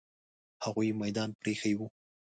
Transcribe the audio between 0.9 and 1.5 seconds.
میدان